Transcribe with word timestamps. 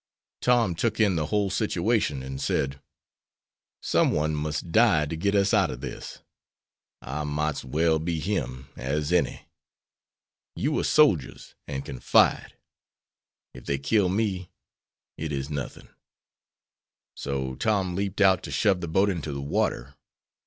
Tom 0.41 0.73
took 0.73 0.99
in 0.99 1.15
the 1.15 1.27
whole 1.27 1.51
situation, 1.51 2.23
and 2.23 2.41
said: 2.41 2.81
'Someone 3.83 4.33
must 4.33 4.71
die 4.71 5.05
to 5.05 5.15
get 5.15 5.35
us 5.35 5.53
out 5.53 5.69
of 5.69 5.81
this. 5.81 6.23
I 7.03 7.23
mought's 7.23 7.63
well 7.63 7.99
be 7.99 8.19
him 8.19 8.69
as 8.75 9.13
any. 9.13 9.43
You 10.55 10.75
are 10.79 10.83
soldiers 10.83 11.53
and 11.67 11.85
can 11.85 11.99
fight. 11.99 12.53
If 13.53 13.65
they 13.65 13.77
kill 13.77 14.09
me, 14.09 14.49
it 15.19 15.31
is 15.31 15.51
nuthin'.' 15.51 15.89
So 17.15 17.53
Tom 17.53 17.93
leaped 17.93 18.21
out 18.21 18.41
to 18.41 18.49
shove 18.51 18.81
the 18.81 18.87
boat 18.87 19.07
into 19.11 19.31
the 19.31 19.39
water. 19.39 19.93